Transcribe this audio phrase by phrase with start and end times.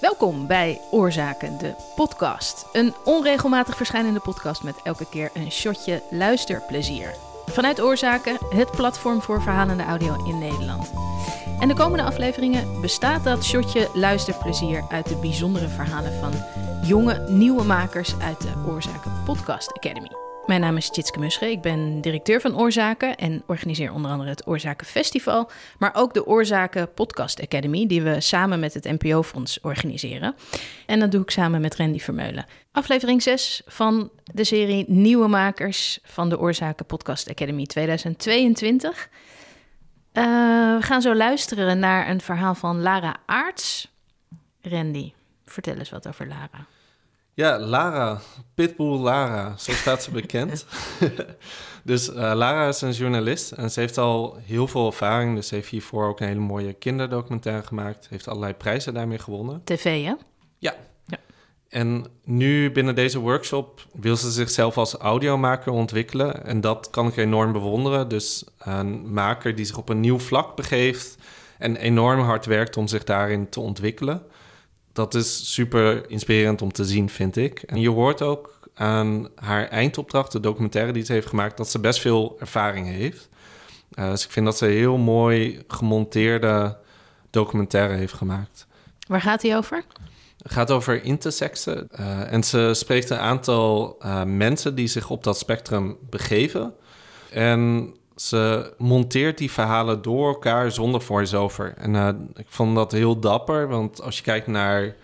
[0.00, 2.66] Welkom bij Oorzaken, de podcast.
[2.72, 7.14] Een onregelmatig verschijnende podcast met elke keer een shotje luisterplezier.
[7.46, 10.92] Vanuit Oorzaken, het platform voor verhalende audio in Nederland.
[11.60, 16.32] En de komende afleveringen bestaat dat shotje luisterplezier uit de bijzondere verhalen van
[16.82, 20.23] jonge, nieuwe makers uit de Oorzaken Podcast Academy.
[20.46, 24.46] Mijn naam is Tjitske Musche, ik ben directeur van Oorzaken en organiseer onder andere het
[24.46, 30.34] Oorzaken Festival, maar ook de Oorzaken Podcast Academy, die we samen met het NPO-fonds organiseren.
[30.86, 32.46] En dat doe ik samen met Randy Vermeulen.
[32.72, 39.08] Aflevering 6 van de serie Nieuwe Makers van de Oorzaken Podcast Academy 2022.
[40.12, 40.24] Uh,
[40.76, 43.92] we gaan zo luisteren naar een verhaal van Lara Aarts.
[44.62, 45.12] Randy,
[45.44, 46.66] vertel eens wat over Lara.
[47.36, 48.20] Ja, Lara,
[48.54, 50.66] Pitbull Lara, zo staat ze bekend.
[51.82, 55.34] dus uh, Lara is een journalist en ze heeft al heel veel ervaring.
[55.34, 58.06] Dus ze heeft hiervoor ook een hele mooie kinderdocumentaire gemaakt.
[58.10, 59.60] Heeft allerlei prijzen daarmee gewonnen.
[59.64, 60.14] TV, hè?
[60.58, 60.74] Ja.
[61.06, 61.18] ja.
[61.68, 66.44] En nu binnen deze workshop wil ze zichzelf als audiomaker ontwikkelen.
[66.44, 68.08] En dat kan ik enorm bewonderen.
[68.08, 71.16] Dus een maker die zich op een nieuw vlak begeeft
[71.58, 74.22] en enorm hard werkt om zich daarin te ontwikkelen
[74.94, 77.62] dat is super inspirerend om te zien, vind ik.
[77.62, 81.78] En je hoort ook aan haar eindopdracht, de documentaire die ze heeft gemaakt, dat ze
[81.78, 83.28] best veel ervaring heeft.
[83.94, 86.76] Uh, dus ik vind dat ze een heel mooi gemonteerde
[87.30, 88.66] documentaire heeft gemaakt.
[89.08, 89.84] Waar gaat die over?
[90.42, 91.88] Het gaat over intersexen.
[92.00, 96.74] Uh, en ze spreekt een aantal uh, mensen die zich op dat spectrum begeven.
[97.30, 101.74] En ze monteert die verhalen door elkaar zonder voice-over.
[101.76, 104.94] En uh, ik vond dat heel dapper, want als je kijkt naar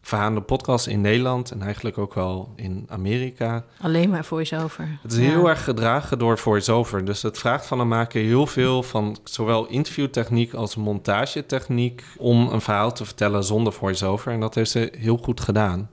[0.00, 3.64] verhalende podcasts in Nederland en eigenlijk ook wel in Amerika.
[3.80, 4.98] Alleen maar voice-over.
[5.02, 7.04] Het is heel erg gedragen door voice-over.
[7.04, 12.60] Dus het vraagt van een maker heel veel van zowel interviewtechniek als montagetechniek om een
[12.60, 14.32] verhaal te vertellen zonder voice-over.
[14.32, 15.90] En dat heeft ze heel goed gedaan.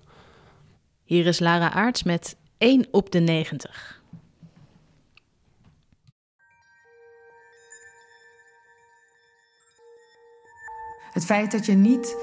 [1.03, 3.96] Hier is Lara Aarts met 1 op de 90.
[11.17, 12.16] Het feit dat je niet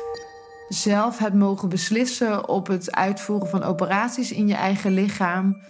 [0.68, 5.62] zelf hebt mogen beslissen op het uitvoeren van operaties in je eigen lichaam,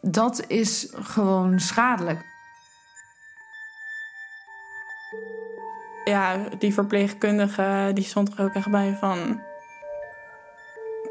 [0.00, 2.24] dat is gewoon schadelijk.
[6.04, 9.40] Ja, die verpleegkundige die stond er ook echt bij van.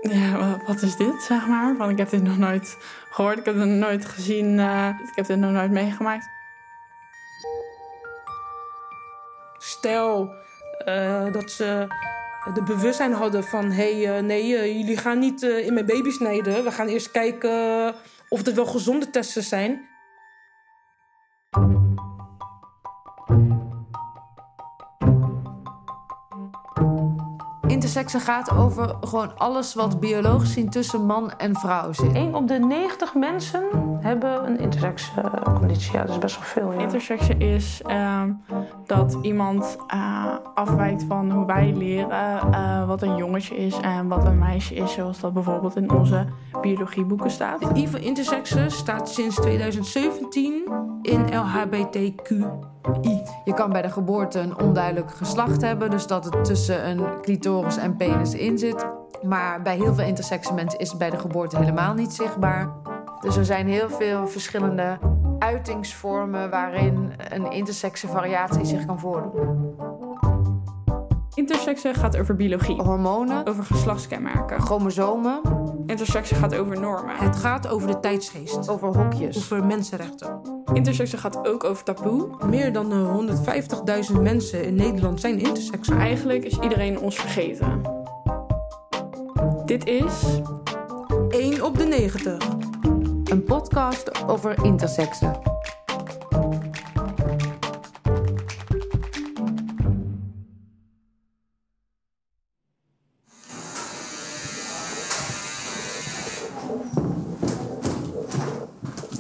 [0.02, 1.78] Ja, wat is dit, zeg maar?
[1.78, 2.78] Want ik heb dit nog nooit
[3.10, 6.30] gehoord, ik heb het nog nooit gezien, uh, ik heb dit nog nooit meegemaakt.
[9.58, 10.44] Stel,
[10.86, 11.88] uh, dat ze
[12.54, 13.72] de bewustzijn hadden van...
[13.72, 16.64] hé, hey, uh, nee, uh, jullie gaan niet in mijn baby snijden.
[16.64, 17.96] We gaan eerst kijken
[18.30, 19.88] of het wel gezonde testen zijn.
[27.68, 32.14] Interseksen gaat over gewoon alles wat biologisch zien tussen man en vrouw zit.
[32.14, 33.64] 1 op de 90 mensen
[34.06, 35.94] hebben een intersexconditie.
[35.94, 36.72] Ja, dat is best wel veel.
[36.74, 36.80] Ja.
[36.80, 38.22] Interseksen is uh,
[38.86, 44.26] dat iemand uh, afwijkt van hoe wij leren uh, wat een jongetje is en wat
[44.26, 46.26] een meisje is, zoals dat bijvoorbeeld in onze
[46.62, 47.78] biologieboeken staat.
[47.78, 50.64] I van interseksen staat sinds 2017
[51.02, 52.30] in LHBTQ.
[53.46, 57.78] Je kan bij de geboorte een onduidelijk geslacht hebben, dus dat het tussen een clitoris
[57.78, 58.86] en penis in zit.
[59.24, 62.95] Maar bij heel veel intersexe mensen is het bij de geboorte helemaal niet zichtbaar.
[63.26, 64.98] Dus er zijn heel veel verschillende
[65.40, 69.76] uitingsvormen waarin een intersexe variatie zich kan voordoen.
[71.34, 72.82] Interseksen gaat over biologie.
[72.82, 73.48] Hormonen.
[73.48, 74.62] Over geslachtskenmerken.
[74.62, 75.42] Chromosomen.
[75.86, 77.16] Interseksen gaat over normen.
[77.16, 78.70] Het gaat over de tijdsgeest.
[78.70, 79.38] Over hokjes.
[79.38, 80.42] Over mensenrechten.
[80.74, 82.30] Interseksen gaat ook over taboe.
[82.46, 82.92] Meer dan
[84.16, 85.90] 150.000 mensen in Nederland zijn intersex.
[85.90, 87.82] Eigenlijk is iedereen ons vergeten.
[89.66, 90.42] Dit is...
[91.30, 92.38] 1 op de 90.
[93.36, 95.28] Een podcast over interseksen.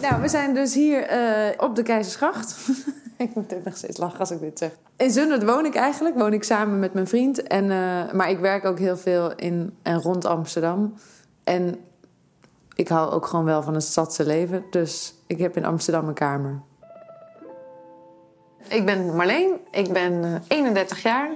[0.01, 2.57] Nou, we zijn dus hier uh, op de Keizersgracht.
[3.17, 4.71] ik moet ook nog steeds lachen als ik dit zeg.
[4.97, 6.15] In Zundert woon ik eigenlijk.
[6.15, 7.43] Woon ik samen met mijn vriend.
[7.43, 10.93] En, uh, maar ik werk ook heel veel in en rond Amsterdam.
[11.43, 11.79] En
[12.75, 14.65] ik hou ook gewoon wel van het stadse leven.
[14.69, 16.61] Dus ik heb in Amsterdam een kamer.
[18.67, 21.29] Ik ben Marleen, ik ben uh, 31 jaar.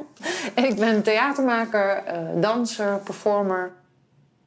[0.53, 3.71] En ik ben theatermaker, uh, danser, performer.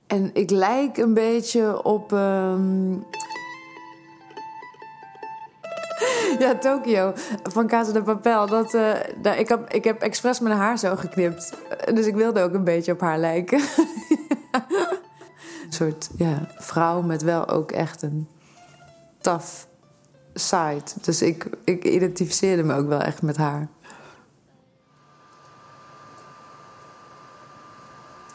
[0.07, 2.13] En ik lijk een beetje op.
[2.13, 3.05] Um...
[6.39, 7.13] Ja, Tokio
[7.43, 8.47] van Casa de Papel.
[8.47, 8.93] Dat, eh,
[9.23, 11.53] daar, ik, heb, ik heb expres mijn haar zo geknipt.
[11.69, 13.61] Eh, Dus ik wilde ook een beetje op haar lijken.
[15.75, 18.29] soort ja, vrouw met wel ook echt een
[19.21, 19.65] tough
[20.35, 20.85] side.
[21.01, 23.69] Dus ik, ik identificeerde me ook wel echt met haar.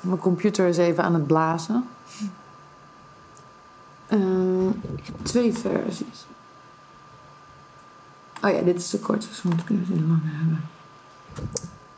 [0.01, 1.87] Mijn computer is even aan het blazen.
[4.07, 6.25] Eh, ik heb twee versies.
[8.43, 10.69] Oh ja, dit is de korte, dus moet ik even een lange hebben.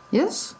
[0.10, 0.56] Yes?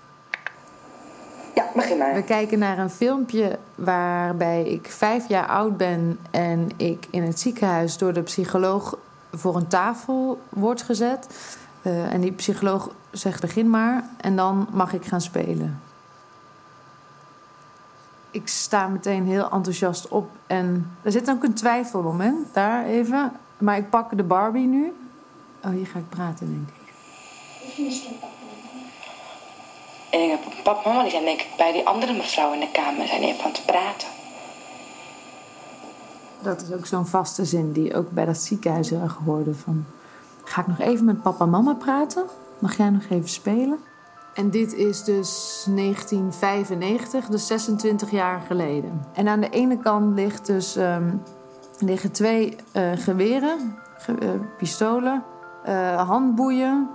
[1.60, 2.14] Ja, begin maar.
[2.14, 7.40] We kijken naar een filmpje waarbij ik vijf jaar oud ben en ik in het
[7.40, 8.98] ziekenhuis door de psycholoog
[9.32, 11.28] voor een tafel word gezet.
[11.82, 15.82] Eh, en die psycholoog zegt begin maar en dan mag ik gaan spelen.
[18.32, 23.32] Ik sta meteen heel enthousiast op en er zit ook een twijfelmoment daar even.
[23.58, 24.94] Maar ik pak de Barbie nu.
[25.66, 26.94] Oh, hier ga ik praten, denk ik.
[27.78, 28.39] Ik
[30.12, 33.22] een pap mama, die zijn denk ik bij die andere mevrouw in de kamer zijn
[33.22, 34.08] even aan het praten.
[36.42, 39.54] Dat is ook zo'n vaste zin die ook bij dat ziekenhuis heel erg hoorde.
[39.54, 39.86] Van,
[40.44, 42.24] ga ik nog even met papa en mama praten?
[42.60, 43.80] Mag jij nog even spelen?
[44.34, 49.06] En dit is dus 1995, dus 26 jaar geleden.
[49.14, 51.10] En aan de ene kant ligt dus, ehm,
[51.80, 55.24] liggen twee eh, geweren, ge- eh, pistolen,
[55.64, 56.90] eh, handboeien...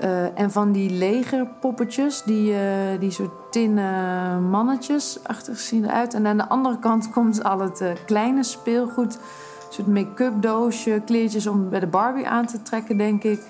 [0.00, 6.14] eh, en van die legerpoppetjes, die, eh, die soort tinnen mannetjes achter zien eruit.
[6.14, 9.14] En aan de andere kant komt al het eh, kleine speelgoed.
[9.14, 9.20] Een
[9.72, 13.42] soort make-up doosje, kleertjes om bij de Barbie aan te trekken, denk ik.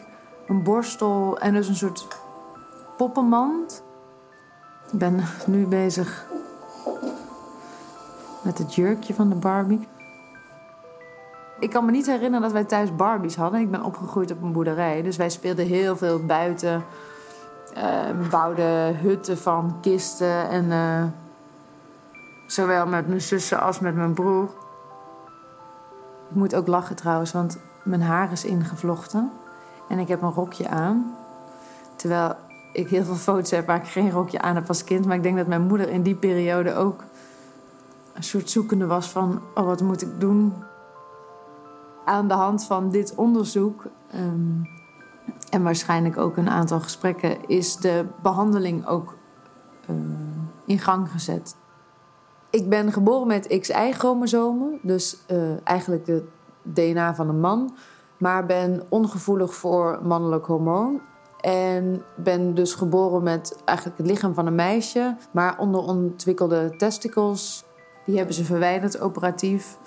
[0.46, 2.06] Een borstel en dus een soort
[2.96, 3.82] poppenmand.
[4.92, 6.26] Ik ben nu bezig
[8.42, 9.88] met het jurkje van de Barbie.
[11.60, 13.60] Ik kan me niet herinneren dat wij thuis Barbies hadden.
[13.60, 16.84] Ik ben opgegroeid op een boerderij, dus wij speelden heel veel buiten.
[17.74, 21.04] Eh, bouwden hutten van kisten en eh,
[22.46, 24.44] zowel met mijn zussen als met mijn broer.
[26.28, 29.30] Ik moet ook lachen trouwens, want mijn haar is ingevlochten
[29.88, 31.14] en ik heb een rokje aan.
[31.96, 32.34] Terwijl
[32.72, 35.06] ik heel veel foto's heb waar ik geen rokje aan heb als kind.
[35.06, 37.04] Maar ik denk dat mijn moeder in die periode ook
[38.12, 39.40] een soort zoekende was van...
[39.54, 40.54] oh, wat moet ik doen?
[42.04, 43.84] Aan de hand van dit onderzoek...
[44.10, 44.62] ehm,
[45.50, 47.46] en waarschijnlijk ook een aantal gesprekken...
[47.46, 49.16] is de behandeling ook
[49.86, 49.96] eh,
[50.66, 51.56] in gang gezet.
[52.50, 54.78] Ik ben geboren met XY-chromosomen.
[54.82, 56.24] Dus eh, eigenlijk de
[56.62, 57.74] DNA van een man.
[58.18, 61.00] Maar ben ongevoelig voor mannelijk hormoon.
[61.40, 67.64] En ben dus geboren met eigenlijk het lichaam van een meisje, maar onderontwikkelde testicles.
[68.06, 69.78] Die hebben ze verwijderd operatief.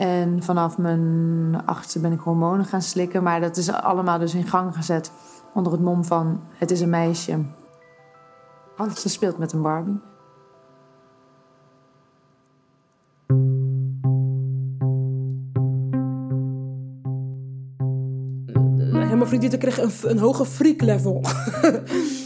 [0.00, 3.22] En vanaf mijn achtste ben ik hormonen gaan slikken.
[3.22, 5.12] Maar dat is allemaal dus in gang gezet
[5.54, 7.44] onder het mom van het is een meisje.
[8.76, 10.00] Want ze speelt met een Barbie.
[19.08, 21.20] Hermafrodieten kregen een, een hoge freak level.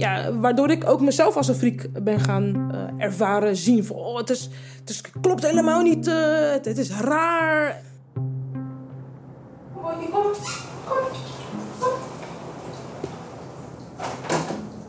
[0.00, 3.84] ja, waardoor ik ook mezelf als een freak ben gaan eh, ervaren, zien.
[3.84, 4.48] Van, oh, het, is,
[4.80, 7.80] het is, klopt helemaal niet, eh, het, het is raar.
[9.74, 10.10] Komt.
[10.10, 10.22] Kom.
[10.84, 10.96] Kom.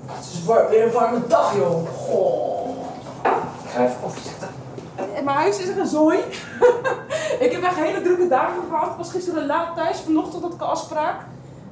[0.06, 1.88] Het is weer een warme dag, joh.
[1.88, 2.69] Goh.
[3.64, 4.47] Ik ga even koffie zetten.
[5.16, 6.18] En mijn huis is er een zooi.
[7.45, 8.92] ik heb echt hele drukke dagen gehad.
[8.92, 10.00] Ik was gisteren laat thuis.
[10.00, 11.21] Vanochtend had ik een afspraak.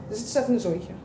[0.10, 0.99] Dus het is even een zooitje.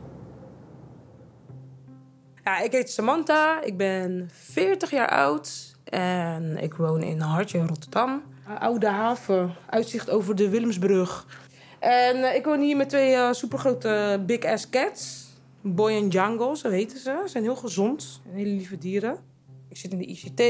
[2.45, 3.61] Ja, ik heet Samantha.
[3.61, 5.75] Ik ben 40 jaar oud.
[5.83, 8.23] En ik woon in Hartje, Rotterdam.
[8.59, 9.53] Oude haven.
[9.69, 11.27] Uitzicht over de Willemsbrug.
[11.79, 15.25] En eh, ik woon hier met twee eh, supergrote big ass cats.
[15.61, 17.19] Boy en Django, zo heten ze.
[17.23, 18.21] Ze zijn heel gezond.
[18.29, 19.17] En hele lieve dieren.
[19.69, 20.41] Ik zit in de ICT.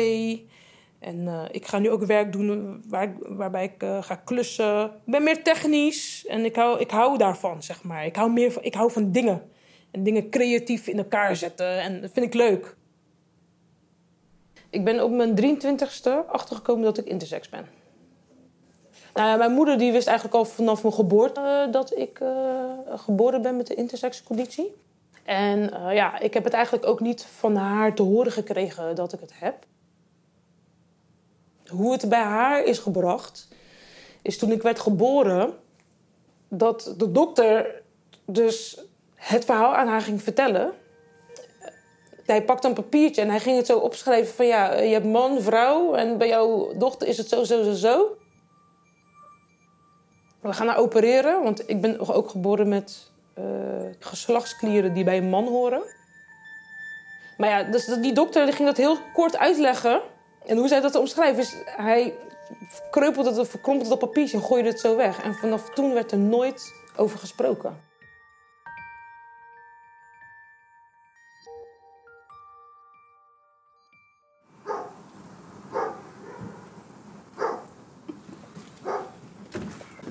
[0.99, 4.85] En eh, ik ga nu ook werk doen waar, waarbij ik eh, ga klussen.
[4.85, 8.05] Ik ben meer technisch en ik hou, ik hou daarvan, zeg maar.
[8.05, 9.41] Ik hou, meer ik hou van dingen.
[9.95, 11.81] En dingen creatief in elkaar zetten.
[11.81, 12.75] En dat vind ik leuk.
[14.69, 17.65] Ik ben op mijn 23ste achtergekomen dat ik intersex ben.
[19.13, 22.63] Nou mijn moeder die wist eigenlijk al vanaf mijn geboorte eh, dat ik eh,
[22.95, 24.75] geboren ben met de intersexconditie.
[25.23, 29.13] En eh, ja, ik heb het eigenlijk ook niet van haar te horen gekregen dat
[29.13, 29.65] ik het heb.
[31.67, 33.47] Hoe het bij haar is gebracht,
[34.21, 35.53] is toen ik werd geboren,
[36.47, 37.81] dat de dokter
[38.25, 38.85] dus
[39.25, 40.73] het verhaal aan haar ging vertellen.
[42.25, 45.41] Hij pakte een papiertje en hij ging het zo opschrijven van ja, je hebt man,
[45.41, 48.17] vrouw en bij jouw dochter is het zo, zo, zo, zo.
[50.41, 53.45] We gaan haar opereren, want ik ben ook geboren met uh,
[53.99, 55.81] geslachtsklieren die bij een man horen.
[57.37, 60.01] Maar ja, dus die dokter ging dat heel kort uitleggen.
[60.45, 62.13] En hoe zij dat omschrijven is, hij
[62.91, 65.23] kreupelde het, verkrompelde dat papiertje en gooide het zo weg.
[65.23, 67.81] En vanaf toen werd er nooit over gesproken.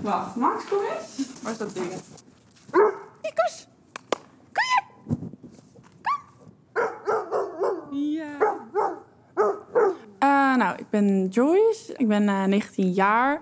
[0.05, 1.29] Wacht, Max, kom eens.
[1.43, 1.93] Waar is dat ding?
[3.23, 3.69] Ikus!
[4.53, 4.83] Kom je?
[6.73, 7.99] Kom!
[7.99, 8.37] Ja.
[10.21, 11.95] Uh, nou, ik ben Joyce.
[11.97, 13.41] Ik ben uh, eh, 19 jaar.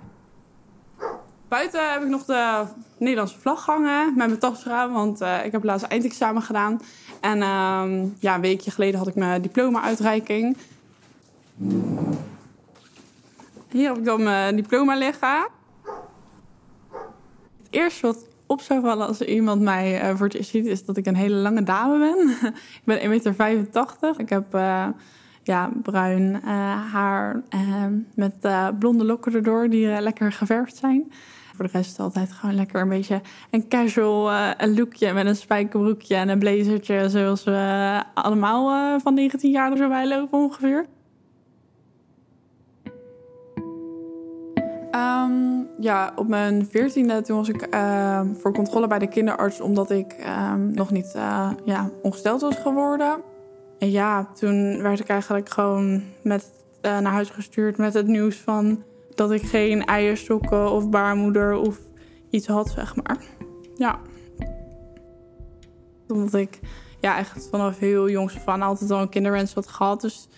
[1.48, 2.64] Buiten heb ik nog de
[2.98, 6.80] Nederlandse vlag hangen met mijn tas eraan, want uh, ik heb laatst eindexamen gedaan.
[7.20, 10.56] En uh, ja, een weekje geleden had ik mijn diploma-uitreiking.
[13.70, 15.60] Hier heb ik dan mijn diploma liggen
[17.72, 20.84] eerste wat op zou vallen als er iemand mij uh, voor het eerst ziet, is
[20.84, 22.30] dat ik een hele lange dame ben.
[22.80, 24.14] ik ben 1,85 meter.
[24.16, 24.86] Ik heb uh,
[25.42, 27.42] ja, bruin uh, haar
[28.14, 28.34] met
[28.78, 31.12] blonde lokken erdoor die lekker geverfd zijn.
[31.56, 36.28] Voor de rest altijd gewoon lekker een beetje een casual lookje met een spijkerbroekje en
[36.28, 37.08] een blazertje.
[37.08, 40.86] Zoals we allemaal van 19 jaar zo bij lopen ongeveer.
[44.94, 45.51] Um,
[45.82, 49.60] ja, op mijn veertiende toen was ik uh, voor controle bij de kinderarts...
[49.60, 53.22] omdat ik uh, nog niet uh, ja, ongesteld was geworden.
[53.78, 58.36] En ja, toen werd ik eigenlijk gewoon met, eh, naar huis gestuurd met het nieuws
[58.36, 58.82] van...
[59.14, 61.78] dat ik geen eierstokken of baarmoeder of
[62.30, 63.18] iets had, zeg maar.
[63.74, 63.98] Ja.
[66.08, 66.60] Omdat ik
[67.00, 70.00] ja, echt vanaf heel jongs af aan altijd al een kinderwens had gehad.
[70.00, 70.28] Dus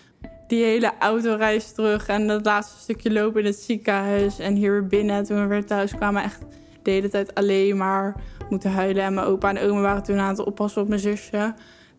[0.47, 4.87] die hele autoreis terug en dat laatste stukje lopen in het ziekenhuis en hier weer
[4.87, 5.23] binnen.
[5.23, 6.41] Toen we weer thuis kwamen, echt
[6.81, 8.15] de hele tijd alleen maar
[8.49, 9.03] moeten huilen.
[9.03, 11.53] En mijn opa en oma waren toen aan het oppassen op mijn zusje.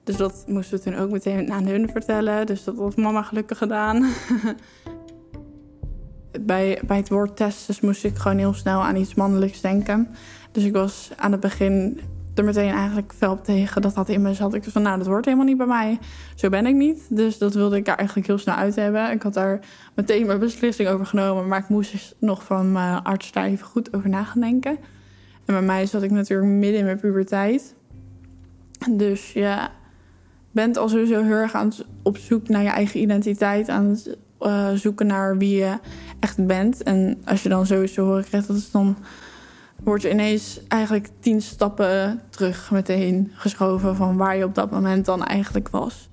[0.04, 2.46] Dus dat moesten we toen ook meteen aan hun vertellen.
[2.46, 4.06] Dus dat had mama gelukkig gedaan.
[6.40, 10.08] bij, bij het woord testes moest ik gewoon heel snel aan iets mannelijks denken.
[10.52, 12.00] Dus ik was aan het begin
[12.38, 14.54] er meteen eigenlijk fel op tegen dat dat in me zat.
[14.54, 15.98] Ik van, nou, dat hoort helemaal niet bij mij.
[16.34, 17.06] Zo ben ik niet.
[17.08, 19.10] Dus dat wilde ik daar eigenlijk heel snel uit hebben.
[19.10, 19.60] Ik had daar
[19.94, 21.48] meteen mijn beslissing over genomen.
[21.48, 24.78] Maar ik moest dus nog van mijn arts daar even goed over na gaan denken.
[25.44, 27.74] En bij mij zat ik natuurlijk midden in mijn puberteit.
[28.90, 29.56] Dus je
[30.50, 33.68] bent al sowieso heel erg aan op zoek naar je eigen identiteit.
[33.68, 35.78] Aan het uh, zoeken naar wie je
[36.20, 36.82] echt bent.
[36.82, 38.96] En als je dan sowieso horen krijgt, dat is dan
[39.86, 45.04] wordt je ineens eigenlijk tien stappen terug meteen geschoven van waar je op dat moment
[45.04, 46.08] dan eigenlijk was.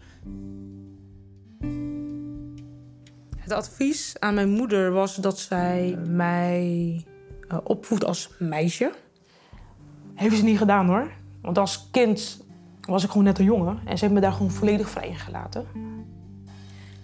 [3.38, 7.06] Het advies aan mijn moeder was dat zij mij
[7.52, 8.92] uh, opvoedt als meisje.
[10.14, 11.12] Heeft ze niet gedaan hoor.
[11.42, 12.46] Want als kind
[12.82, 15.16] was ik gewoon net een jongen en ze heeft me daar gewoon volledig vrij in
[15.16, 15.66] gelaten.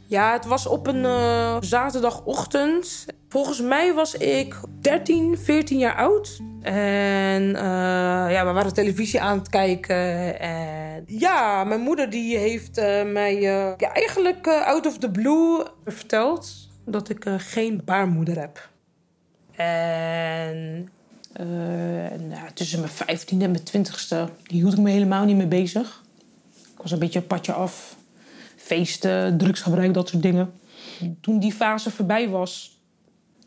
[0.10, 3.06] Ja, het was op een uh, zaterdagochtend.
[3.28, 6.39] Volgens mij was ik 13, 14 jaar oud.
[6.62, 7.62] En uh,
[8.32, 10.39] ja, we waren televisie aan het kijken.
[10.39, 13.48] En ja, mijn moeder die heeft uh, mij
[13.80, 18.70] eigenlijk out of the blue verteld dat ik geen baarmoeder heb.
[19.56, 20.89] En
[22.28, 26.04] nou, tussen mijn 15e en mijn 20e hield ik me helemaal niet mee bezig.
[26.56, 27.98] Ik was een beetje een padje af
[28.70, 30.52] feesten, drugsgebruik, dat soort dingen.
[31.22, 32.80] Toen die fase voorbij was,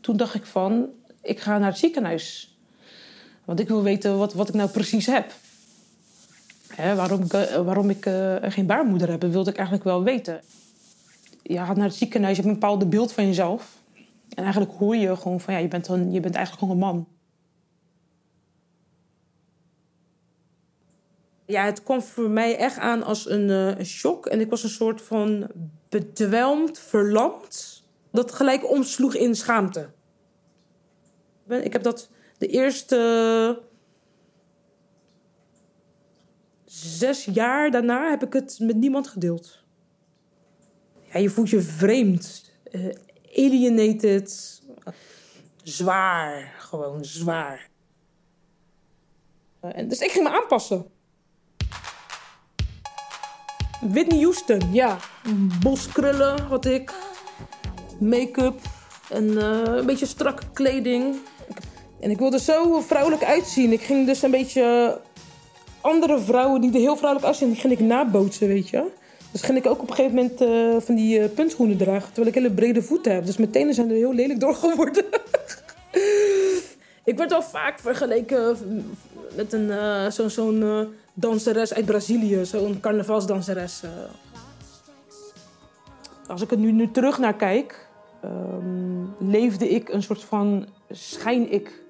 [0.00, 0.86] toen dacht ik van,
[1.22, 2.56] ik ga naar het ziekenhuis.
[3.44, 5.32] Want ik wil weten wat, wat ik nou precies heb.
[6.74, 10.40] Hè, waarom ik, eh, waarom ik uh, geen baarmoeder heb, wilde ik eigenlijk wel weten.
[11.42, 13.76] Je gaat naar het ziekenhuis, je hebt een bepaald beeld van jezelf.
[14.34, 16.94] En eigenlijk hoor je gewoon van, ja, je bent, dan, je bent eigenlijk gewoon een
[16.94, 17.06] man.
[21.46, 24.26] Ja, het kwam voor mij echt aan als een, uh, een shock.
[24.26, 25.50] En ik was een soort van
[25.88, 27.82] bedwelmd, verlamd.
[28.10, 29.90] Dat gelijk omsloeg in schaamte.
[31.48, 33.62] Ik heb dat de eerste
[36.64, 39.64] zes jaar daarna heb ik het met niemand gedeeld.
[41.12, 42.94] Ja, je voelt je vreemd, uh,
[43.36, 44.62] alienated,
[45.62, 47.70] zwaar, gewoon zwaar.
[49.60, 50.91] En dus ik ging me aanpassen.
[53.90, 54.98] Whitney Houston, ja.
[55.60, 56.92] Boskrullen had ik.
[57.98, 58.60] Make-up.
[59.10, 61.16] En uh, een beetje strakke kleding.
[62.00, 63.72] En ik wilde zo vrouwelijk uitzien.
[63.72, 64.98] Ik ging dus een beetje
[65.80, 68.84] andere vrouwen die er heel vrouwelijk uitzien, die ging ik nabootsen, weet je.
[69.32, 72.06] Dus ging ik ook op een gegeven moment uh, van die uh, puntschoenen dragen.
[72.06, 73.26] Terwijl ik hele brede voeten heb.
[73.26, 75.04] Dus mijn tenen zijn er heel lelijk door geworden.
[77.04, 78.56] Ik werd al vaak vergeleken
[79.36, 80.80] met een, uh, zo'n uh,
[81.14, 83.82] danseres uit Brazilië, zo'n carnavalsdanseres.
[83.84, 83.90] Uh.
[86.26, 87.88] Als ik er nu, nu terug naar kijk,
[88.24, 91.80] um, leefde ik een soort van schijn-ik.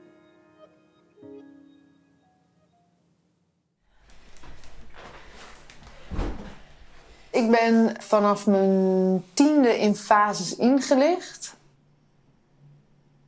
[7.31, 11.57] Ik ben vanaf mijn tiende in fases ingelicht.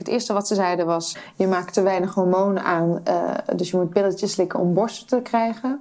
[0.04, 3.76] Het eerste wat ze zeiden was: je maakt te weinig hormonen aan, uh, dus je
[3.76, 5.80] moet pilletjes slikken om borsten te krijgen.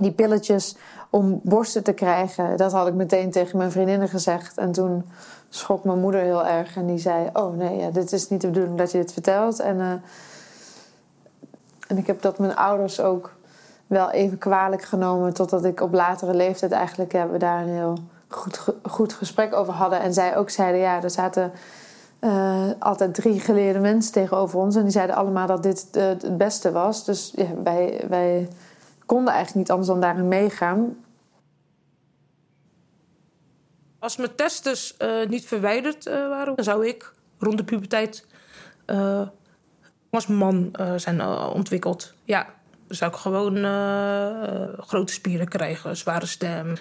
[0.00, 0.76] Die pilletjes
[1.10, 4.58] om borsten te krijgen, dat had ik meteen tegen mijn vriendinnen gezegd.
[4.58, 5.04] En toen
[5.48, 8.46] schrok mijn moeder heel erg en die zei: Oh nee, ja, dit is niet de
[8.46, 9.60] bedoeling dat je dit vertelt.
[9.60, 9.92] En, uh,
[11.86, 13.34] en ik heb dat mijn ouders ook
[13.86, 17.98] wel even kwalijk genomen, totdat ik op latere leeftijd eigenlijk ja, we daar een heel
[18.28, 20.00] goed, goed gesprek over hadden.
[20.00, 21.52] En zij ook zeiden: Ja, er zaten
[22.20, 24.76] uh, altijd drie geleerde mensen tegenover ons.
[24.76, 27.04] En die zeiden allemaal dat dit uh, het beste was.
[27.04, 28.48] Dus ja, wij, wij
[29.06, 30.96] konden eigenlijk niet anders dan daarin meegaan.
[33.98, 38.26] Als mijn testes uh, niet verwijderd waren, dan zou ik rond de puberteit
[40.10, 41.22] als man zijn
[41.52, 42.14] ontwikkeld.
[42.24, 42.46] Ja,
[42.86, 43.56] dan zou ik gewoon
[44.78, 46.76] grote spieren krijgen, zware stem.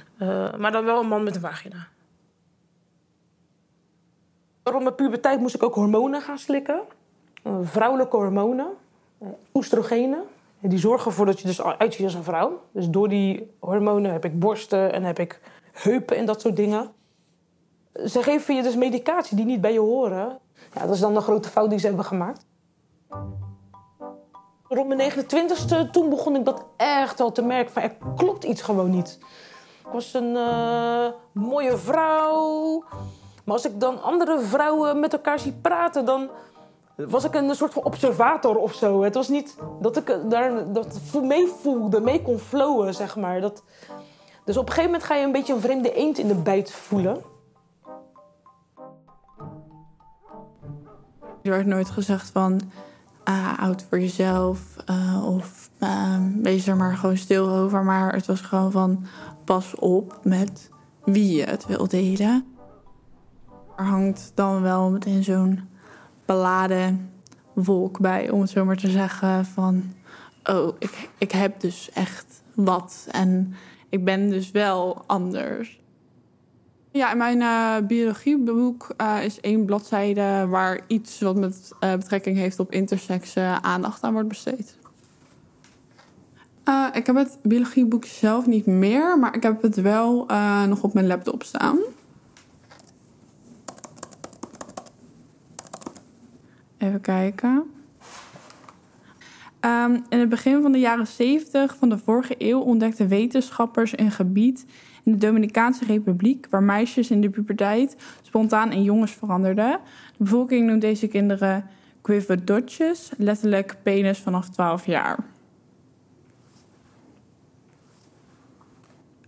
[0.57, 1.87] maar dan wel een man met een vagina.
[4.69, 6.81] Rond mijn puberteit moest ik ook hormonen gaan slikken.
[7.43, 8.67] Uh, vrouwelijke hormonen.
[9.23, 10.23] Uh, oestrogenen.
[10.59, 12.61] Die zorgen ervoor dat je dus uitziet als een vrouw.
[12.71, 16.91] Dus door die hormonen heb ik borsten en heb ik heupen en dat soort dingen.
[18.05, 20.39] Ze geven je dus medicatie die niet bij je horen.
[20.73, 22.45] Ja, dat is dan de grote fout die ze hebben gemaakt.
[24.67, 28.61] Rond mijn 29ste, toen begon ik dat echt wel te merken van er klopt iets
[28.61, 29.17] gewoon niet.
[29.85, 30.37] Ik was een
[31.31, 32.83] mooie vrouw.
[33.49, 36.29] Maar als ik dan andere vrouwen met elkaar zie praten, dan
[36.95, 39.01] was ik een soort van observator of zo.
[39.01, 43.41] Het was niet dat ik daar dat mee voelde, mee kon flowen, zeg maar.
[43.41, 43.63] Dat,
[44.45, 46.71] dus op een gegeven moment ga je een beetje een vreemde eend in de bijt
[46.71, 47.21] voelen.
[51.41, 52.61] Er werd nooit gezegd van
[53.29, 57.83] uh, oud voor jezelf uh, of uh, wees er maar gewoon stil over.
[57.83, 59.05] Maar het was gewoon van
[59.45, 60.69] pas op met
[61.03, 62.57] wie je het wil delen.
[63.79, 65.59] Er hangt dan wel meteen zo'n
[66.25, 67.11] beladen
[67.53, 69.45] wolk bij, om het zo maar te zeggen.
[69.45, 69.83] Van,
[70.43, 73.07] oh, ik, ik heb dus echt wat.
[73.11, 73.53] En
[73.89, 75.79] ik ben dus wel anders.
[76.91, 82.37] Ja, in mijn uh, biologieboek uh, is één bladzijde waar iets wat met uh, betrekking
[82.37, 84.77] heeft op intersex aandacht aan wordt besteed.
[86.93, 90.25] ik heb het biologieboek zelf niet meer, maar ik heb het wel
[90.67, 91.77] nog op mijn laptop staan.
[96.89, 97.71] Even kijken.
[99.65, 104.11] Um, in het begin van de jaren 70 van de vorige eeuw ontdekten wetenschappers een
[104.11, 104.65] gebied
[105.03, 109.79] in de Dominicaanse Republiek waar meisjes in de puberteit spontaan in jongens veranderden.
[110.17, 111.65] De bevolking noemt deze kinderen
[112.01, 115.17] quivedotjes, letterlijk penis vanaf 12 jaar.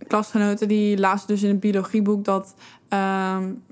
[0.06, 2.54] Klasgenoten die lazen dus in het biologieboek dat
[2.88, 3.62] um,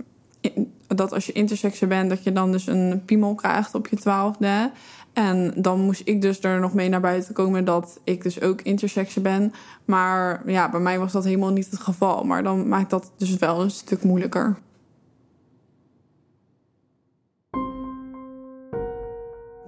[0.87, 4.70] dat als je intersekser bent, dat je dan dus een piemel krijgt op je twaalfde.
[5.12, 8.61] En dan moest ik dus er nog mee naar buiten komen dat ik dus ook
[8.61, 9.53] intersekser ben.
[9.85, 12.24] Maar ja, bij mij was dat helemaal niet het geval.
[12.24, 14.59] Maar dan maakt dat dus wel een stuk moeilijker.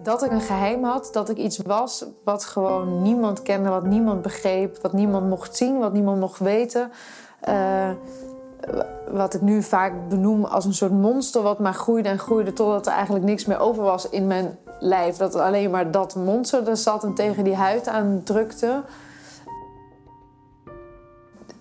[0.02, 4.22] Dat ik een geheim had, dat ik iets was wat gewoon niemand kende, wat niemand
[4.22, 6.90] begreep, wat niemand mocht zien, wat niemand mocht weten.
[7.48, 7.90] Uh,
[9.10, 12.86] wat ik nu vaak benoem als een soort monster wat maar groeide en groeide totdat
[12.86, 15.16] er eigenlijk niks meer over was in mijn lijf.
[15.16, 18.82] Dat alleen maar dat monster er zat en tegen die huid aan drukte.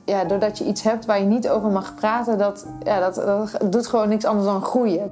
[0.05, 3.71] Ja, doordat je iets hebt waar je niet over mag praten, dat, ja, dat, dat
[3.71, 5.11] doet gewoon niks anders dan groeien.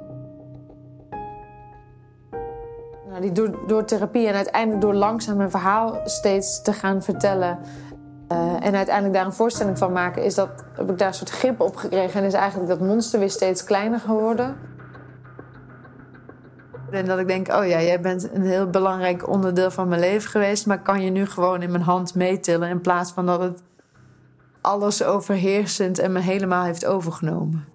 [3.09, 7.59] Nou, die door, door therapie en uiteindelijk door langzaam mijn verhaal steeds te gaan vertellen
[8.31, 11.29] uh, en uiteindelijk daar een voorstelling van maken, is dat, heb ik daar een soort
[11.29, 12.21] grip op gekregen.
[12.21, 14.57] En is eigenlijk dat monster weer steeds kleiner geworden.
[16.91, 20.29] En dat ik denk, oh ja, jij bent een heel belangrijk onderdeel van mijn leven
[20.29, 23.63] geweest, maar kan je nu gewoon in mijn hand meetillen in plaats van dat het
[24.61, 27.67] alles overheersend en me helemaal heeft overgenomen.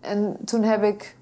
[0.00, 1.16] En toen heb ik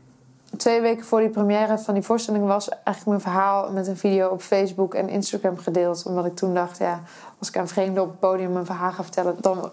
[0.56, 4.28] twee weken voor die première van die voorstelling was eigenlijk mijn verhaal met een video
[4.28, 6.02] op Facebook en Instagram gedeeld.
[6.06, 7.02] Omdat ik toen dacht, ja,
[7.38, 9.70] als ik aan vreemden op het podium mijn verhaal ga vertellen, dan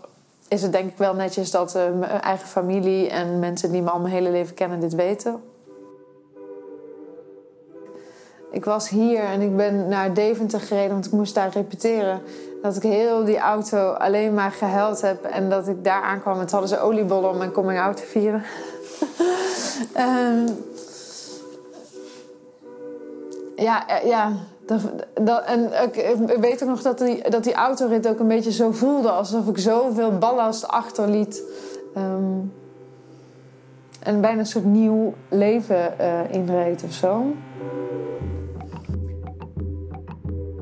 [0.48, 3.90] is het denk ik wel netjes dat uh, mijn eigen familie en mensen die me
[3.90, 5.42] al mijn hele leven kennen dit weten.
[8.52, 12.22] Ik was hier en ik ben naar Deventer gereden, want ik moest daar repeteren.
[12.62, 15.24] Dat ik heel die auto alleen maar gehuild heb.
[15.24, 18.04] En dat ik daar aankwam en toen hadden ze oliebollen om mijn coming out te
[18.04, 18.44] vieren.
[19.94, 20.48] Ehm,
[23.56, 24.32] ja, eh, ja.
[24.66, 24.82] Dat,
[25.22, 28.72] dat, en ik, weet ook nog dat die, dat die autorit ook een beetje zo
[28.72, 29.10] voelde.
[29.10, 31.44] Alsof ik zoveel ballast achterliet.
[31.96, 32.40] Ehm,
[34.00, 37.36] en bijna een soort nieuw leven uh, inreed of zo.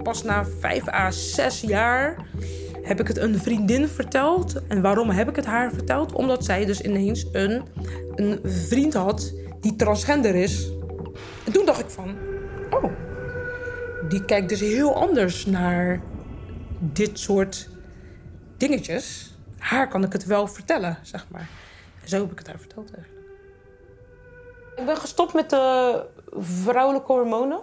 [0.04, 2.16] Pas na vijf à zes jaar
[2.88, 4.68] heb ik het een vriendin verteld.
[4.68, 6.14] En waarom heb ik het haar verteld?
[6.14, 7.64] Omdat zij dus ineens een,
[8.16, 10.72] een vriend had die transgender is.
[11.46, 12.16] En toen dacht ik van,
[12.70, 12.92] oh,
[14.10, 16.02] die kijkt dus heel anders naar
[16.80, 17.70] dit soort
[18.58, 19.36] dingetjes.
[19.58, 21.50] Haar kan ik het wel vertellen, zeg maar.
[22.02, 23.26] En zo heb ik het haar verteld eigenlijk.
[24.76, 26.06] Ik ben gestopt met de
[26.40, 27.60] vrouwelijke hormonen.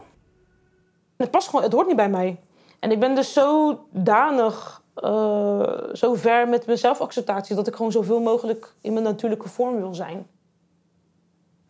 [1.16, 2.40] Het past gewoon, het hoort niet bij mij.
[2.80, 7.56] En ik ben dus zodanig, uh, zo ver met mijn zelfacceptatie...
[7.56, 10.26] dat ik gewoon zoveel mogelijk in mijn natuurlijke vorm wil zijn.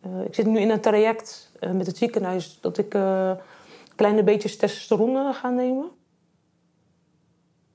[0.05, 2.57] Uh, ik zit nu in een traject uh, met het ziekenhuis...
[2.61, 2.89] dat ik
[3.95, 5.91] kleine beetjes testosteron ga nemen.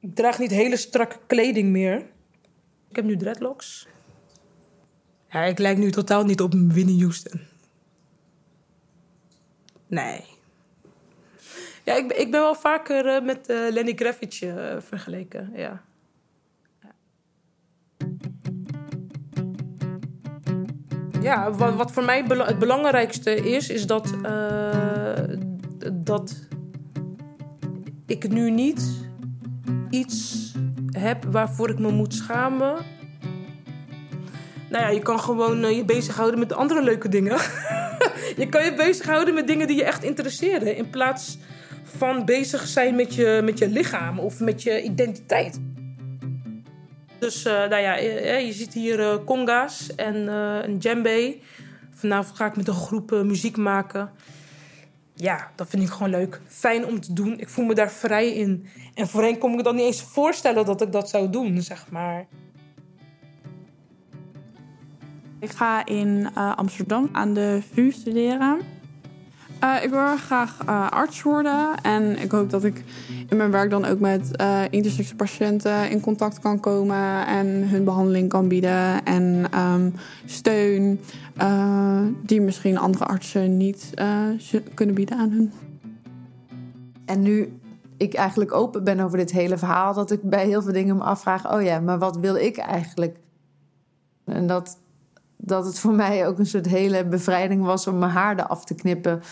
[0.01, 1.97] Ik draag niet hele strakke kleding meer.
[2.89, 3.89] Ik heb nu dreadlocks.
[5.31, 7.41] Ja, ik lijk nu totaal niet op Winnie Houston.
[9.87, 10.25] Nee.
[11.85, 15.83] Ja, ik, ik ben wel vaker uh, met uh, Lenny Kravitz uh, vergeleken, ja.
[21.21, 24.15] Ja, wat, wat voor mij het belangrijkste is, is dat,
[25.93, 26.49] dat
[28.07, 29.09] ik nu niet
[29.91, 30.53] iets
[30.91, 32.77] heb waarvoor ik me moet schamen.
[34.71, 37.37] Nou ja, je kan gewoon je bezighouden met andere leuke dingen.
[38.41, 40.77] je kan je bezighouden met dingen die je echt interesseren.
[40.77, 41.39] In plaats
[41.97, 45.61] van bezig zijn met je, met je lichaam of met je identiteit.
[47.19, 50.17] Dus uh, nou ja, je, je ziet hier conga's en
[50.65, 51.37] een djembe.
[51.91, 54.11] Vanavond ga ik met een groep muziek maken.
[55.15, 56.41] Ja, dat vind ik gewoon leuk.
[56.47, 57.39] Fijn om te doen.
[57.39, 58.67] Ik voel me daar vrij in.
[58.95, 61.91] En voorheen kon ik me dan niet eens voorstellen dat ik dat zou doen, zeg
[61.91, 62.27] maar.
[65.41, 68.80] Ik ga in Amsterdam aan de VU studeren.
[69.65, 72.85] Uh, ik wil graag uh, arts worden en ik hoop dat ik
[73.29, 78.29] in mijn werk dan ook met intersexe patiënten in contact kan komen en hun behandeling
[78.29, 79.95] kan bieden en um,
[80.25, 81.01] steun
[82.23, 83.91] die misschien andere artsen niet
[84.75, 85.53] kunnen bieden aan hun.
[87.05, 87.61] En nu
[87.97, 91.03] ik eigenlijk open ben over dit hele verhaal, dat ik bij heel veel dingen me
[91.03, 93.17] afvraag: oh ja, maar wat wil ik eigenlijk?
[94.25, 94.79] En dat
[95.41, 98.75] dat het voor mij ook een soort hele bevrijding was om mijn haar eraf te
[98.75, 99.23] knippen.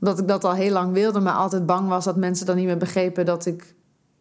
[0.00, 2.66] Omdat ik dat al heel lang wilde, maar altijd bang was dat mensen dan niet
[2.66, 3.74] meer begrepen dat ik,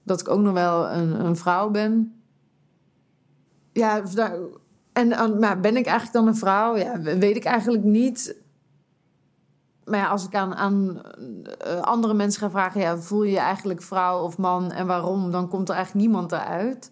[0.03, 2.21] dat ik ook nog wel een, een vrouw ben.
[3.71, 4.03] Ja,
[4.93, 6.77] en maar ben ik eigenlijk dan een vrouw?
[6.77, 8.35] Ja, weet ik eigenlijk niet.
[9.85, 11.01] Maar ja, als ik aan, aan
[11.59, 15.31] eh, andere mensen ga vragen, ja, voel je je eigenlijk vrouw of man en waarom,
[15.31, 16.91] dan komt er eigenlijk niemand eruit.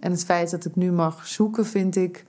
[0.00, 2.24] En het feit dat ik nu mag zoeken, vind ik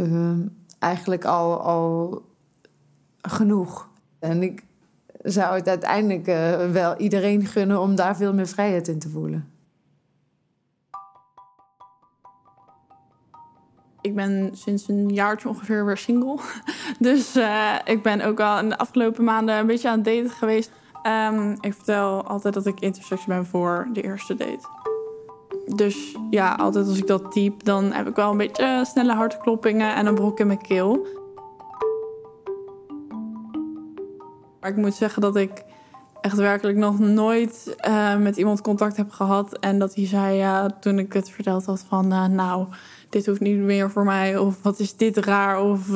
[0.00, 0.46] uh,
[0.78, 2.22] eigenlijk al, al
[3.22, 3.88] genoeg.
[4.18, 4.64] En ik
[5.22, 9.48] zou het uiteindelijk uh, wel iedereen gunnen om daar veel meer vrijheid in te voelen.
[14.00, 16.38] Ik ben sinds een jaartje ongeveer weer single.
[16.98, 20.30] Dus uh, ik ben ook al in de afgelopen maanden een beetje aan het daten
[20.30, 20.70] geweest.
[21.06, 24.79] Um, ik vertel altijd dat ik intersex ben voor de eerste date.
[25.76, 29.94] Dus ja, altijd als ik dat type, dan heb ik wel een beetje snelle hartkloppingen
[29.94, 31.06] en een brok in mijn keel.
[34.60, 35.64] Maar ik moet zeggen dat ik
[36.20, 39.58] echt werkelijk nog nooit uh, met iemand contact heb gehad.
[39.58, 42.12] En dat hij zei, ja, toen ik het verteld had van...
[42.12, 42.66] Uh, nou,
[43.08, 44.38] dit hoeft niet meer voor mij.
[44.38, 45.60] Of wat is dit raar?
[45.62, 45.86] Of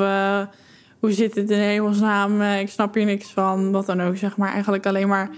[0.99, 2.43] hoe zit het in hemelsnaam?
[2.43, 3.73] ik snap hier niks van.
[3.73, 4.53] Wat dan ook, zeg maar.
[4.53, 5.31] Eigenlijk alleen maar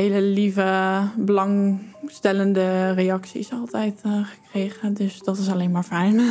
[0.00, 4.94] hele lieve, belangstellende reacties altijd uh, gekregen.
[4.94, 6.20] Dus dat is alleen maar fijn.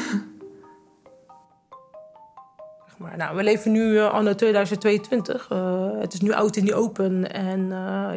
[2.98, 5.50] Maar, nou, we leven nu uh, anno 2022.
[5.52, 7.32] Uh, het is nu oud in die open.
[7.32, 7.68] En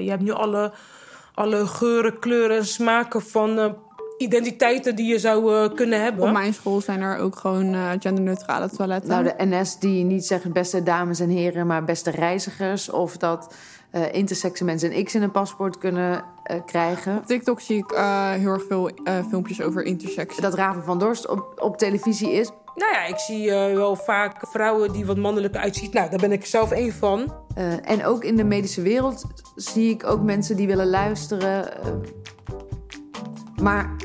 [0.05, 0.73] je hebt nu alle,
[1.35, 3.77] alle geuren, kleuren en smaken van
[4.19, 6.25] identiteiten die je zou kunnen hebben.
[6.25, 9.11] Op mijn school zijn er ook gewoon genderneutrale toiletten.
[9.11, 12.91] Nou, de NS die niet zegt beste dames en heren, maar beste reizigers.
[12.91, 13.55] Of dat
[13.93, 17.17] uh, intersexe mensen een X in een paspoort kunnen uh, krijgen.
[17.17, 18.91] Op TikTok zie ik uh, heel erg veel
[19.29, 20.37] filmpjes over intersex.
[20.37, 22.51] Dat Raven van Dorst op, op televisie is.
[22.75, 25.91] Nou ja, ik zie uh, wel vaak vrouwen die wat mannelijker uitzien.
[25.93, 27.35] Nou, daar ben ik zelf één van.
[27.59, 29.25] Uh, en ook in de medische wereld
[29.55, 31.65] zie ik ook mensen die willen luisteren.
[31.85, 31.93] Uh,
[33.63, 33.97] maar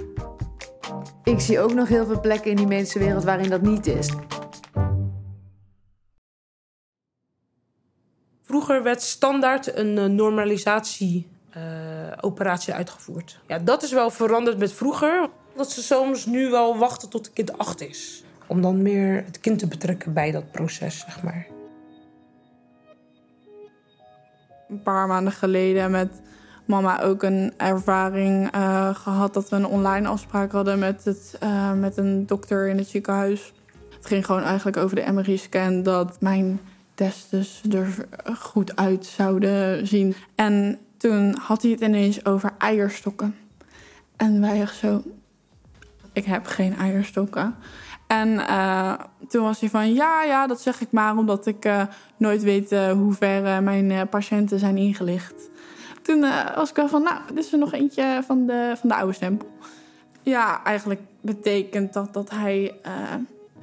[1.23, 4.10] ik zie ook nog heel veel plekken in die medische wereld waarin dat niet is.
[8.47, 13.39] Vroeger werd standaard een normalisatieoperatie uitgevoerd.
[13.47, 15.29] Ja, dat is wel veranderd met vroeger.
[15.55, 18.23] Dat ze soms nu wel wachten tot het kind acht is.
[18.47, 21.47] Om dan meer het kind te betrekken bij dat proces, zeg maar.
[24.69, 26.21] Een paar maanden geleden met
[26.65, 31.39] mama ook een ervaring uh, gehad dat we een online afspraak hadden met, het,
[31.75, 33.53] met een dokter in het ziekenhuis.
[33.95, 36.60] Het ging gewoon eigenlijk over de MRI-scan dat mijn
[36.97, 38.07] testes er
[38.38, 40.15] goed uit zouden zien.
[40.36, 43.36] En toen had hij het ineens over eierstokken.
[44.15, 45.03] En wij echt zo,
[46.13, 47.55] ik heb geen eierstokken.
[48.07, 48.93] En uh,
[49.27, 51.81] toen was hij van, ja, ja, dat zeg ik maar omdat ik uh,
[52.17, 55.49] nooit weet uh, hoe ver mijn patiënten zijn ingelicht.
[56.01, 58.95] Toen was ik wel van, nou, dit is er nog eentje van de, van de
[58.95, 59.49] oude stempel.
[60.21, 62.79] Ja, eigenlijk betekent dat dat hij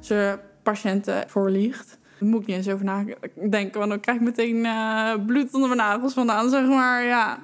[0.01, 1.99] zijn patiënten voorliegt.
[2.25, 4.67] Daar moet ik niet eens over nadenken, want dan krijg ik meteen
[5.27, 7.05] bloed onder mijn nagels vandaan, zeg maar.
[7.05, 7.39] Ja,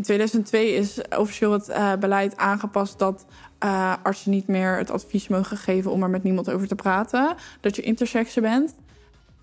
[0.00, 3.26] In 2002 is officieel het uh, beleid aangepast dat
[3.64, 7.34] uh, artsen niet meer het advies mogen geven om er met niemand over te praten.
[7.60, 8.74] Dat je intersexe bent.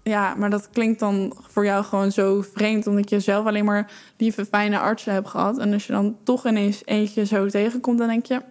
[0.04, 3.92] Ja, maar dat klinkt dan voor jou gewoon zo vreemd, omdat je zelf alleen maar
[4.18, 5.58] lieve, fijne artsen hebt gehad.
[5.58, 8.42] En als je dan toch ineens eentje zo tegenkomt, dan denk je: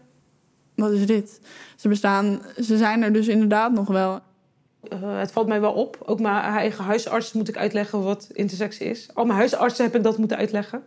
[0.77, 1.41] wat is dit?
[1.77, 4.21] Ze bestaan, ze zijn er dus inderdaad nog wel.
[4.93, 5.99] Uh, het valt mij wel op.
[6.05, 9.09] Ook mijn eigen huisarts moet ik uitleggen wat intersex is.
[9.15, 10.85] Al mijn huisartsen heb ik dat moeten uitleggen.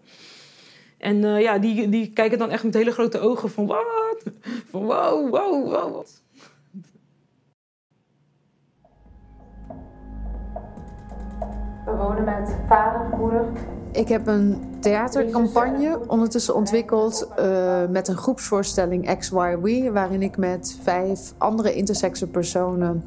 [0.97, 4.23] En uh, ja, die, die kijken dan echt met hele grote ogen van wat?
[4.69, 6.05] Van wow, wow, wow.
[11.85, 13.45] We wonen met vader, moeder.
[13.91, 21.33] Ik heb een theatercampagne ondertussen ontwikkeld uh, met een groepsvoorstelling XYW, waarin ik met vijf
[21.37, 23.03] andere intersexe personen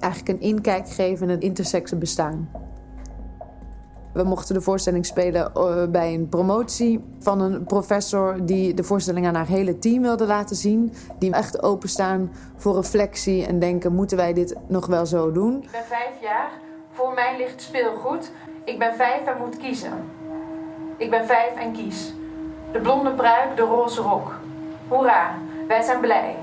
[0.00, 2.48] eigenlijk een inkijk geef in het intersexe bestaan.
[4.12, 9.26] We mochten de voorstelling spelen uh, bij een promotie van een professor die de voorstelling
[9.26, 10.92] aan haar hele team wilde laten zien.
[11.18, 15.62] Die echt openstaan voor reflectie en denken: moeten wij dit nog wel zo doen?
[15.62, 16.50] Ik ben vijf jaar.
[16.90, 18.30] Voor mij ligt speelgoed.
[18.64, 19.92] Ik ben vijf en moet kiezen.
[20.98, 22.12] Ik ben vijf en kies.
[22.72, 24.32] De blonde pruik, de roze rok.
[24.88, 25.34] Hoera,
[25.68, 26.36] wij zijn blij.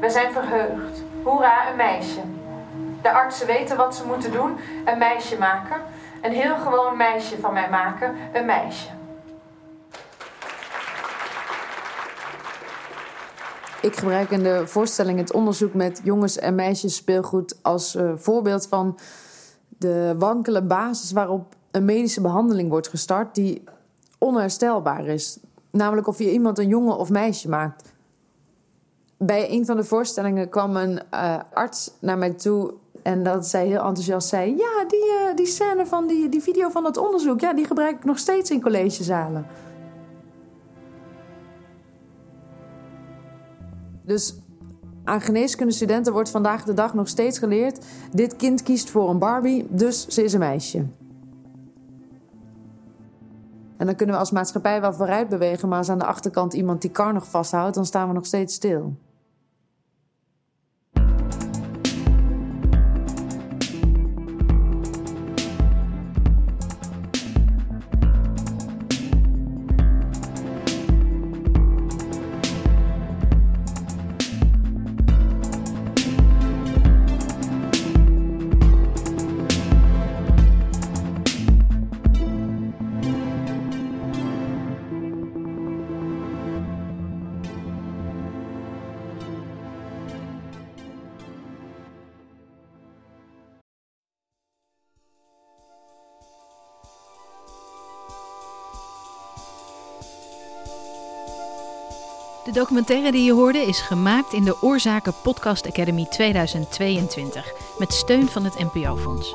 [0.00, 1.02] Wij zijn verheugd.
[1.22, 2.20] Hoera, een meisje.
[3.02, 5.80] De artsen weten wat ze moeten doen: een meisje maken.
[6.22, 8.88] Een heel gewoon meisje van mij maken, een meisje.
[13.80, 18.66] Ik gebruik in de voorstelling het onderzoek met jongens en meisjes speelgoed als uh, voorbeeld
[18.66, 18.98] van
[19.68, 23.64] de wankele basis waarop een medische behandeling wordt gestart die
[24.22, 25.38] onherstelbaar is.
[25.70, 27.92] Namelijk of je iemand een jongen of meisje maakt.
[29.16, 33.66] Bij een van de voorstellingen kwam een uh, arts naar mij toe en dat zij
[33.66, 37.40] heel enthousiast zei: Ja, die, uh, die scène van die, die video van het onderzoek,
[37.40, 39.46] ja, die gebruik ik nog steeds in collegezalen.
[44.02, 44.34] Dus
[45.04, 49.66] aan geneeskundestudenten wordt vandaag de dag nog steeds geleerd: dit kind kiest voor een Barbie,
[49.68, 50.86] dus ze is een meisje.
[53.82, 56.80] En dan kunnen we als maatschappij wel vooruit bewegen, maar als aan de achterkant iemand
[56.80, 58.96] die kar nog vasthoudt, dan staan we nog steeds stil.
[102.52, 108.28] De documentaire die je hoorde is gemaakt in de Oorzaken Podcast Academy 2022 met steun
[108.28, 109.34] van het NPO-fonds.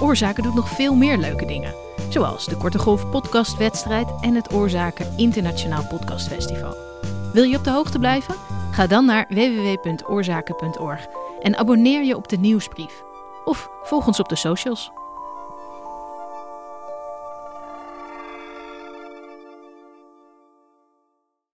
[0.00, 1.74] Oorzaken doet nog veel meer leuke dingen,
[2.08, 6.76] zoals de Korte Golf Podcastwedstrijd en het Oorzaken Internationaal Podcastfestival.
[7.32, 8.34] Wil je op de hoogte blijven?
[8.70, 11.06] Ga dan naar www.oorzaken.org
[11.40, 13.02] en abonneer je op de nieuwsbrief.
[13.44, 14.90] Of volg ons op de socials.